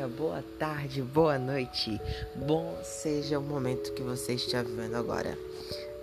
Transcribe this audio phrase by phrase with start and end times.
[0.00, 2.00] dia, boa tarde, boa noite.
[2.34, 5.36] Bom seja o momento que você está vivendo agora.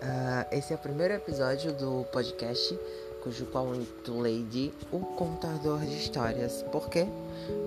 [0.04, 2.78] Uh, esse é o primeiro episódio do podcast,
[3.24, 6.64] cujo qual intitulei de O Contador de Histórias.
[6.72, 7.08] Por quê?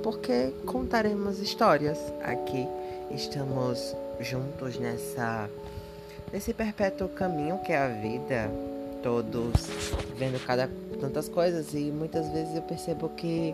[0.04, 1.98] Porque contaremos histórias.
[2.22, 2.64] Aqui
[3.10, 5.50] estamos juntos nessa
[6.32, 8.48] nesse perpétuo caminho que é a vida,
[9.02, 9.52] todos
[10.16, 13.52] vendo cada tantas coisas e muitas vezes eu percebo que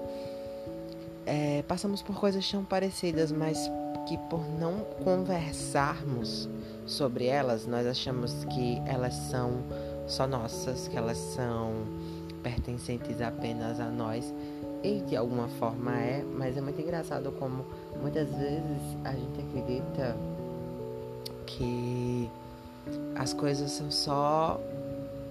[1.27, 3.71] é, passamos por coisas tão parecidas, mas
[4.07, 6.49] que por não conversarmos
[6.87, 9.63] sobre elas, nós achamos que elas são
[10.07, 11.73] só nossas, que elas são
[12.43, 14.33] pertencentes apenas a nós.
[14.85, 17.65] E de alguma forma é, mas é muito engraçado como
[18.01, 20.17] muitas vezes a gente acredita
[21.45, 22.31] que
[23.17, 24.61] as coisas são só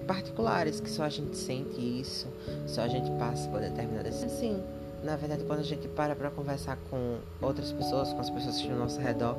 [0.06, 2.28] particulares, que só a gente sente isso,
[2.68, 4.16] só a gente passa por determinadas.
[4.16, 4.62] Sim,
[5.06, 8.62] na verdade, quando a gente para para conversar com outras pessoas, com as pessoas que
[8.64, 9.38] estão ao nosso redor,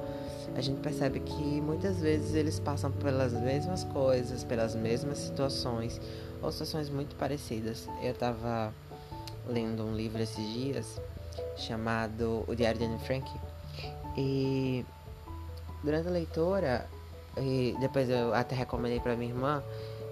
[0.55, 6.01] a gente percebe que muitas vezes eles passam pelas mesmas coisas, pelas mesmas situações,
[6.41, 7.89] ou situações muito parecidas.
[8.01, 8.73] Eu estava
[9.49, 11.01] lendo um livro esses dias
[11.57, 13.29] chamado O Diário de Anne Frank
[14.17, 14.87] e
[15.83, 16.87] durante a leitura,
[17.37, 19.63] e depois eu até recomendei para minha irmã,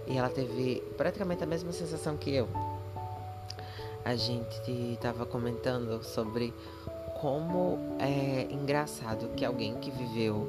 [0.07, 2.49] e ela teve praticamente a mesma sensação que eu
[4.05, 6.53] a gente estava comentando sobre
[7.21, 10.47] como é engraçado que alguém que viveu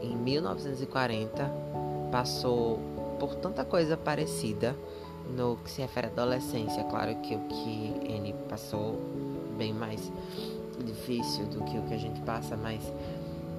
[0.00, 1.50] em 1940
[2.10, 2.78] passou
[3.18, 4.74] por tanta coisa parecida
[5.36, 6.84] no que se refere à adolescência.
[6.84, 8.98] Claro que o que ele passou
[9.58, 10.10] bem mais
[10.84, 12.80] difícil do que o que a gente passa, mas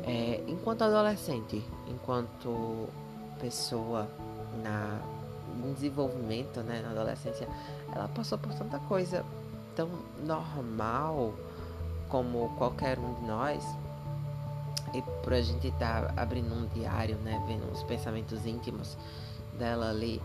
[0.05, 2.87] é, enquanto adolescente, enquanto
[3.39, 4.07] pessoa
[4.63, 4.99] na
[5.65, 7.47] em desenvolvimento, né, na adolescência,
[7.93, 9.23] ela passou por tanta coisa
[9.75, 9.89] tão
[10.25, 11.33] normal
[12.09, 13.63] como qualquer um de nós.
[14.93, 18.97] E por a gente estar tá abrindo um diário, né, vendo os pensamentos íntimos
[19.57, 20.21] dela ali,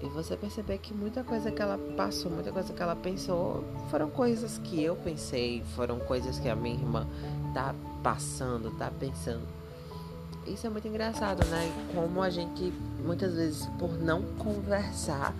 [0.00, 4.08] e você perceber que muita coisa que ela passou, muita coisa que ela pensou, foram
[4.08, 7.06] coisas que eu pensei, foram coisas que a minha irmã
[7.52, 9.57] tá passando, tá pensando
[10.48, 11.70] isso é muito engraçado, né?
[11.94, 12.72] Como a gente,
[13.04, 15.34] muitas vezes, por não conversar,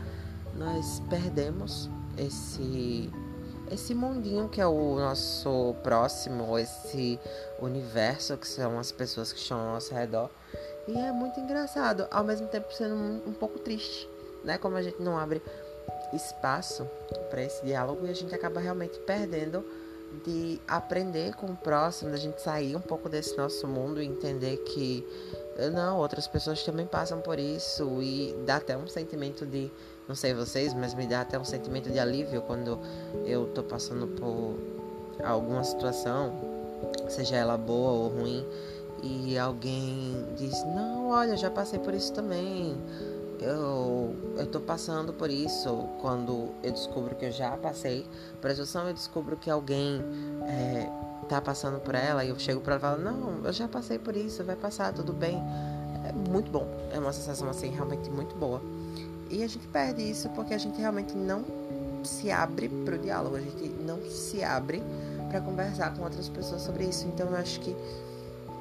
[0.55, 3.11] nós perdemos esse
[3.71, 7.21] esse mundinho que é o nosso próximo, esse
[7.61, 10.31] universo que são as pessoas que estão ao nosso redor.
[10.87, 14.09] E é muito engraçado, ao mesmo tempo sendo um, um pouco triste,
[14.43, 14.57] né?
[14.57, 15.43] Como a gente não abre
[16.15, 16.89] espaço
[17.29, 19.63] para esse diálogo e a gente acaba realmente perdendo
[20.25, 24.57] de aprender com o próximo, da gente sair um pouco desse nosso mundo e entender
[24.59, 25.07] que
[25.73, 29.71] não, outras pessoas também passam por isso e dá até um sentimento de,
[30.07, 32.79] não sei vocês, mas me dá até um sentimento de alívio quando
[33.25, 34.57] eu tô passando por
[35.25, 36.33] alguma situação,
[37.09, 38.47] seja ela boa ou ruim,
[39.03, 42.77] e alguém diz: "Não, olha, já passei por isso também"
[43.41, 48.07] eu, eu tô passando por isso quando eu descubro que eu já passei
[48.41, 50.03] por essa eu descubro que alguém
[50.47, 50.89] é,
[51.29, 53.99] tá passando por ela e eu chego para ela e falo, não, eu já passei
[53.99, 55.43] por isso, vai passar, tudo bem.
[56.05, 58.63] É muito bom, é uma sensação assim realmente muito boa.
[59.31, 61.45] E a gente perde isso porque a gente realmente não
[62.03, 64.83] se abre para o diálogo, a gente não se abre
[65.29, 67.07] para conversar com outras pessoas sobre isso.
[67.07, 67.77] Então eu acho que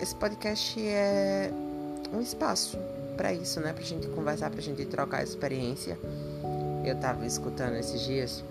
[0.01, 1.51] esse podcast é
[2.13, 2.77] um espaço
[3.17, 3.73] para isso, né?
[3.73, 5.97] Pra gente conversar, pra gente trocar experiência.
[6.85, 8.43] Eu tava escutando esses dias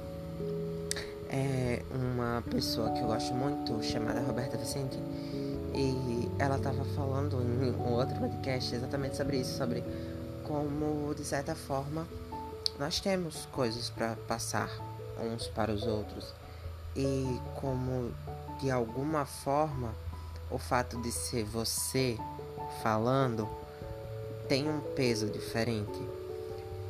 [1.31, 4.99] é, uma pessoa que eu gosto muito, chamada Roberta Vicente,
[5.75, 9.83] e ela tava falando em um outro podcast exatamente sobre isso, sobre
[10.45, 12.07] como, de certa forma,
[12.79, 14.71] nós temos coisas para passar
[15.19, 16.35] uns para os outros
[16.95, 18.13] e como,
[18.61, 19.95] de alguma forma,
[20.51, 22.17] o fato de ser você
[22.83, 23.49] falando
[24.49, 26.01] tem um peso diferente.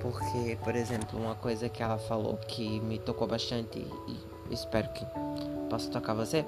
[0.01, 5.05] Porque, por exemplo, uma coisa que ela falou que me tocou bastante e espero que
[5.69, 6.45] possa tocar você,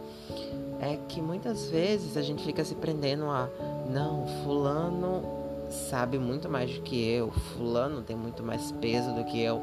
[0.81, 3.49] é que muitas vezes a gente fica se prendendo a
[3.91, 5.39] não, fulano
[5.71, 9.63] sabe muito mais do que eu, fulano tem muito mais peso do que eu,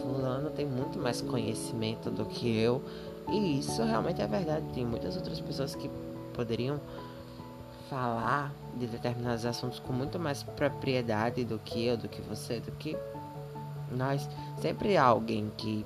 [0.00, 2.82] fulano tem muito mais conhecimento do que eu.
[3.28, 4.64] E isso realmente é verdade.
[4.74, 5.90] Tem muitas outras pessoas que
[6.34, 6.80] poderiam
[7.90, 12.70] falar de determinados assuntos com muito mais propriedade do que eu, do que você, do
[12.72, 12.96] que
[13.90, 14.28] nós.
[14.62, 15.84] Sempre há alguém que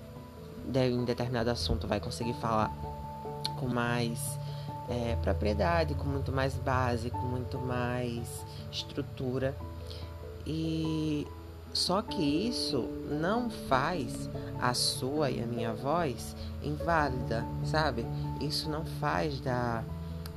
[0.75, 2.71] em determinado assunto vai conseguir falar
[3.59, 4.39] com mais
[4.89, 9.57] é, propriedade, com muito mais base, com muito mais estrutura.
[10.47, 11.27] E
[11.73, 14.29] só que isso não faz
[14.61, 18.07] a sua e a minha voz inválida, sabe?
[18.41, 19.83] Isso não faz da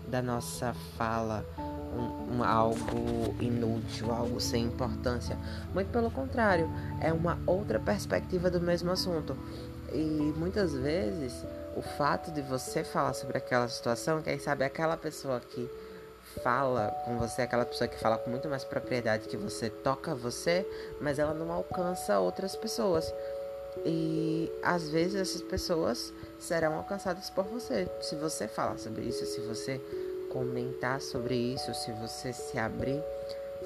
[0.07, 5.37] da nossa fala um, um, algo inútil, algo sem importância.
[5.73, 6.69] Muito pelo contrário,
[7.01, 9.37] é uma outra perspectiva do mesmo assunto.
[9.91, 11.45] E muitas vezes
[11.75, 15.69] o fato de você falar sobre aquela situação, quem sabe aquela pessoa que
[16.43, 20.67] fala com você, aquela pessoa que fala com muito mais propriedade que você, toca você,
[20.99, 23.13] mas ela não alcança outras pessoas.
[23.85, 27.87] E às vezes essas pessoas serão alcançadas por você.
[28.01, 29.79] Se você falar sobre isso, se você
[30.29, 33.01] comentar sobre isso, se você se abrir,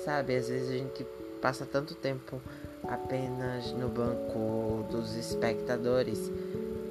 [0.04, 0.36] sabe?
[0.36, 1.06] Às vezes a gente
[1.42, 2.42] passa tanto tempo
[2.88, 6.32] apenas no banco dos espectadores,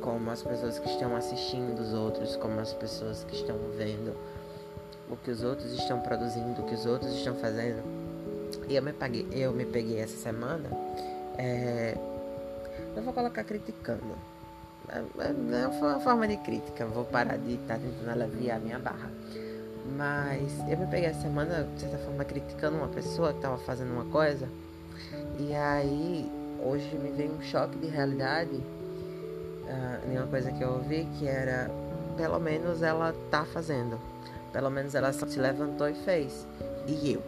[0.01, 4.15] como as pessoas que estão assistindo os outros, como as pessoas que estão vendo
[5.11, 7.83] o que os outros estão produzindo, o que os outros estão fazendo.
[8.69, 10.71] E eu me, paguei, eu me peguei essa semana,
[11.37, 11.97] é,
[13.01, 14.03] eu vou colocar criticando.
[15.49, 18.61] Não é, é uma forma de crítica, vou parar de estar tá tentando aliviar a
[18.61, 19.11] minha barra.
[19.97, 23.93] Mas eu me peguei essa semana, de certa forma, criticando uma pessoa que estava fazendo
[23.93, 24.49] uma coisa.
[25.39, 26.31] E aí,
[26.63, 31.27] hoje me veio um choque de realidade uh, em uma coisa que eu ouvi, que
[31.27, 31.71] era,
[32.17, 33.99] pelo menos ela tá fazendo.
[34.53, 36.47] Pelo menos ela se levantou e fez.
[36.87, 37.23] E eu?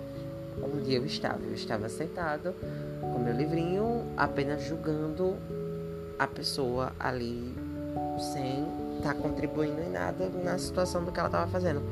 [0.61, 1.43] Onde eu estava?
[1.43, 2.55] Eu estava sentado
[3.01, 5.37] com meu livrinho, apenas julgando
[6.19, 7.55] a pessoa ali,
[8.33, 8.67] sem
[8.97, 11.83] estar tá contribuindo em nada na situação do que ela estava fazendo.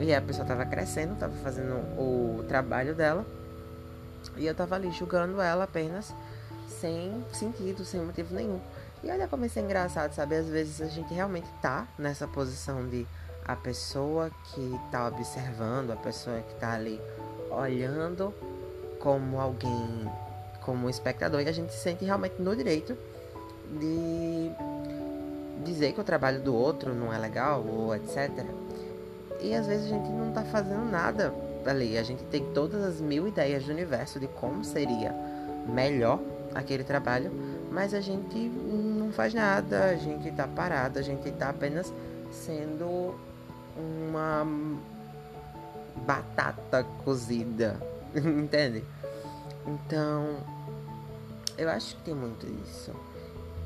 [0.00, 3.24] E a pessoa estava crescendo, estava fazendo o trabalho dela.
[4.36, 6.12] E eu estava ali julgando ela apenas
[6.80, 8.60] sem sentido, sem motivo nenhum.
[9.02, 10.36] E olha como isso é engraçado, sabe?
[10.36, 13.06] Às vezes a gente realmente tá nessa posição de
[13.46, 17.00] a pessoa que tá observando, a pessoa que tá ali
[17.56, 18.32] olhando
[19.00, 20.10] como alguém,
[20.62, 22.96] como um espectador, e a gente se sente realmente no direito
[23.78, 24.50] de
[25.64, 28.44] dizer que o trabalho do outro não é legal ou etc.
[29.40, 31.32] E às vezes a gente não tá fazendo nada
[31.64, 31.98] ali.
[31.98, 35.14] A gente tem todas as mil ideias do universo de como seria
[35.66, 36.20] melhor
[36.54, 37.30] aquele trabalho,
[37.70, 41.92] mas a gente não faz nada, a gente tá parado, a gente tá apenas
[42.30, 43.14] sendo
[43.76, 44.46] uma
[46.04, 47.80] batata cozida,
[48.14, 48.84] entende?
[49.66, 50.38] Então,
[51.56, 52.92] eu acho que tem muito isso.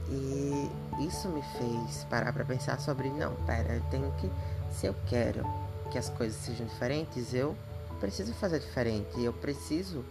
[0.09, 0.71] E
[1.07, 4.31] isso me fez parar para pensar sobre, não, pera, eu tenho que,
[4.73, 5.45] se eu quero
[5.91, 7.57] que as coisas sejam diferentes, eu
[8.01, 9.23] preciso fazer diferente.
[9.23, 10.05] Eu preciso,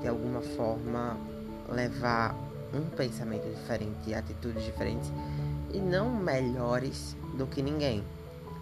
[0.00, 1.16] de alguma forma,
[1.68, 2.34] levar
[2.74, 5.10] um pensamento diferente, atitudes diferentes
[5.72, 8.04] e não melhores do que ninguém,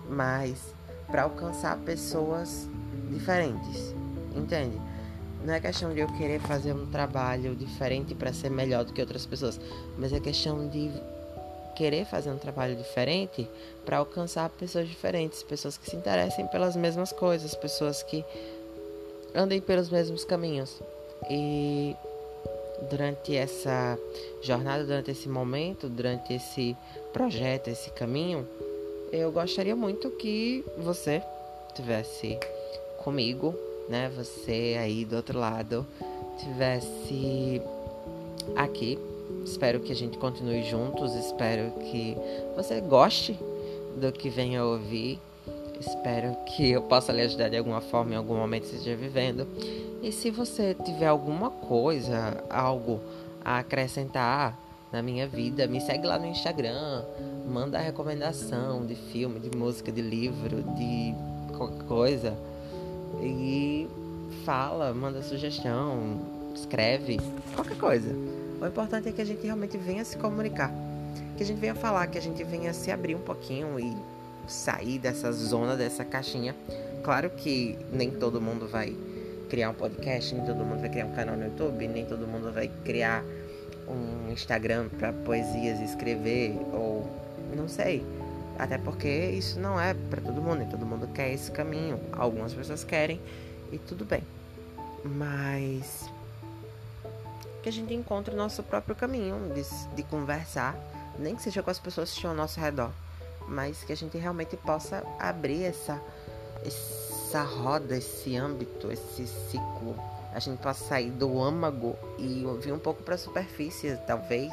[0.09, 0.75] mas
[1.07, 2.69] para alcançar pessoas
[3.15, 3.95] diferentes,
[4.35, 4.79] entende?
[5.45, 9.01] Não é questão de eu querer fazer um trabalho diferente para ser melhor do que
[9.01, 9.61] outras pessoas,
[9.99, 10.91] mas é questão de
[11.75, 13.49] querer fazer um trabalho diferente
[13.85, 18.25] para alcançar pessoas diferentes, pessoas que se interessem pelas mesmas coisas, pessoas que
[19.35, 20.81] andem pelos mesmos caminhos.
[21.29, 21.97] E
[22.89, 23.99] durante essa
[24.43, 26.77] jornada, durante esse momento, durante esse
[27.13, 28.47] projeto, esse caminho,
[29.13, 31.23] eu gostaria muito que você
[31.75, 32.39] tivesse
[33.05, 33.55] comigo,
[33.89, 34.11] né?
[34.17, 35.87] Você aí do outro lado
[36.39, 37.61] tivesse
[38.57, 38.99] aqui.
[39.45, 41.15] Espero que a gente continue juntos.
[41.15, 42.17] Espero que
[42.57, 43.39] você goste
[44.01, 45.21] do que venha ouvir.
[45.79, 48.97] Espero que eu possa lhe ajudar de alguma forma em algum momento que você esteja
[48.97, 49.47] vivendo.
[50.03, 53.01] E se você tiver alguma coisa, algo
[53.45, 54.59] a acrescentar
[54.91, 57.05] na minha vida, me segue lá no Instagram,
[57.47, 61.15] manda recomendação de filme, de música, de livro, de
[61.57, 62.54] qualquer coisa.
[63.23, 63.89] E
[64.45, 66.21] fala, manda sugestão,
[66.55, 67.19] escreve,
[67.55, 68.11] qualquer coisa.
[68.61, 70.73] O importante é que a gente realmente venha se comunicar.
[71.37, 73.97] Que a gente venha falar, que a gente venha se abrir um pouquinho e
[74.47, 76.55] sair dessa zona, dessa caixinha.
[77.03, 78.95] Claro que nem todo mundo vai
[79.49, 82.53] criar um podcast, nem todo mundo vai criar um canal no YouTube, nem todo mundo
[82.53, 83.25] vai criar
[83.87, 87.07] um Instagram para poesias escrever ou
[87.55, 88.05] não sei.
[88.59, 92.01] Até porque isso não é para todo mundo, e todo mundo quer esse caminho.
[92.13, 93.21] Algumas pessoas querem
[93.73, 94.23] e tudo bem.
[95.05, 96.09] Mas
[97.63, 99.65] que a gente encontre o nosso próprio caminho de,
[99.97, 100.77] de conversar,
[101.19, 102.91] nem que seja com as pessoas que estão ao nosso redor
[103.49, 106.01] mas que a gente realmente possa abrir essa,
[106.65, 109.97] essa roda, esse âmbito, esse ciclo.
[110.33, 114.53] A gente possa sair do âmago e vir um pouco para a superfície, talvez.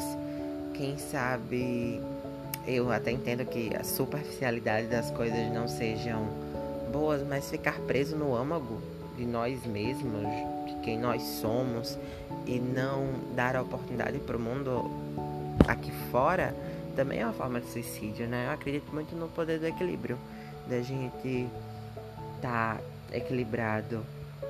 [0.74, 2.02] Quem sabe,
[2.68, 6.28] eu até entendo que a superficialidade das coisas não sejam
[6.92, 8.82] boas, mas ficar preso no âmago
[9.18, 10.22] de nós mesmos,
[10.68, 11.98] de quem nós somos,
[12.46, 14.90] e não dar a oportunidade para o mundo
[15.68, 16.56] aqui fora
[16.96, 18.48] também é uma forma de suicídio, né?
[18.48, 20.18] Eu acredito muito no poder do equilíbrio,
[20.68, 21.48] da gente
[22.42, 22.80] tá
[23.14, 24.06] equilibrado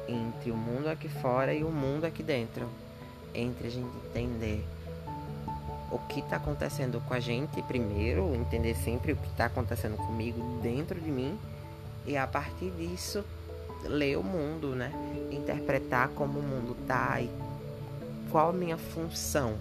[0.07, 2.67] entre o mundo aqui fora e o mundo aqui dentro.
[3.33, 4.65] Entre a gente entender
[5.91, 10.59] o que está acontecendo com a gente primeiro, entender sempre o que está acontecendo comigo
[10.61, 11.37] dentro de mim
[12.05, 13.23] e a partir disso
[13.83, 14.91] ler o mundo, né?
[15.31, 17.29] Interpretar como o mundo tá e
[18.31, 19.55] qual a minha função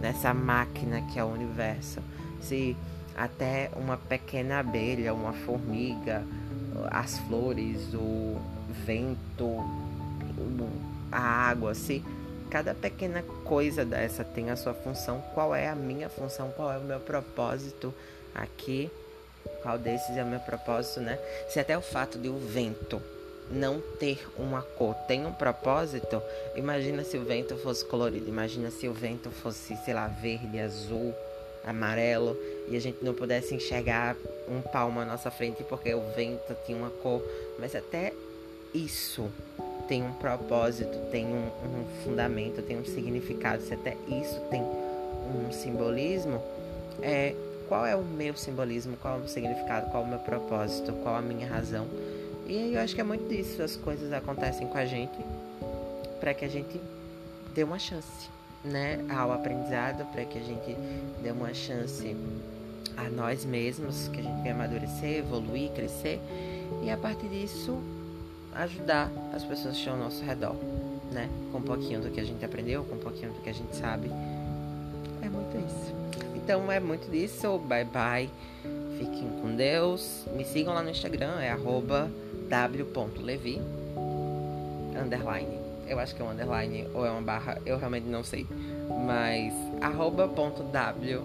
[0.00, 2.00] nessa máquina que é o universo.
[2.40, 2.76] Se
[3.16, 6.24] até uma pequena abelha, uma formiga,
[6.90, 8.36] as flores, o
[8.84, 9.64] vento,
[11.10, 12.02] a água, se
[12.50, 16.76] cada pequena coisa dessa tem a sua função, qual é a minha função, qual é
[16.76, 17.94] o meu propósito
[18.34, 18.90] aqui,
[19.62, 21.18] qual desses é o meu propósito, né?
[21.48, 23.02] Se até o fato de o vento
[23.50, 26.22] não ter uma cor tem um propósito,
[26.54, 31.14] imagina se o vento fosse colorido, imagina se o vento fosse, sei lá, verde, azul,
[31.64, 32.36] amarelo
[32.68, 34.14] e a gente não pudesse enxergar
[34.46, 37.22] um palmo à nossa frente porque o vento tinha uma cor,
[37.58, 38.12] mas até
[38.74, 39.30] isso
[39.88, 45.50] tem um propósito, tem um, um fundamento, tem um significado, se até isso tem um
[45.50, 46.40] simbolismo,
[47.02, 47.34] é
[47.68, 51.16] qual é o meu simbolismo, qual é o significado, qual é o meu propósito, qual
[51.16, 51.86] a minha razão.
[52.46, 55.18] E eu acho que é muito disso, as coisas acontecem com a gente
[56.20, 56.80] para que a gente
[57.54, 58.28] dê uma chance,
[58.64, 60.76] né, ao aprendizado, para que a gente
[61.22, 62.16] dê uma chance
[62.96, 66.20] a nós mesmos, que a gente venha amadurecer, evoluir, crescer
[66.82, 67.80] e a partir disso
[68.58, 70.54] ajudar as pessoas que estão ao nosso redor,
[71.12, 71.28] né?
[71.52, 73.74] Com um pouquinho do que a gente aprendeu, com um pouquinho do que a gente
[73.74, 74.10] sabe.
[75.22, 75.94] É muito isso.
[76.36, 77.58] Então é muito disso.
[77.58, 78.28] Bye bye.
[78.98, 80.24] Fiquem com Deus.
[80.34, 81.56] Me sigam lá no Instagram, é
[82.48, 83.60] w.levi
[85.00, 85.58] underline.
[85.86, 88.46] Eu acho que é um underline ou é uma barra, eu realmente não sei.
[89.06, 91.22] Mas arroba.w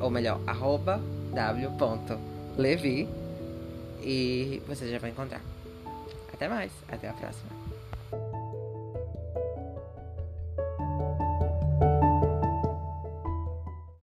[0.00, 1.00] ou melhor, arroba
[1.34, 3.08] w.levi
[4.02, 5.57] e você já vai encontrar.
[6.38, 7.57] Até mais, até a próxima.